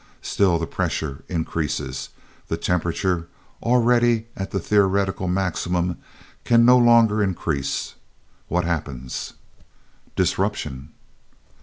[0.23, 2.09] Still the pressure increases.
[2.47, 3.27] The temperature,
[3.61, 5.99] already at the theoretical maximum,
[6.43, 7.93] can no longer increase.
[8.47, 9.33] What happens?"
[10.15, 10.89] "Disruption."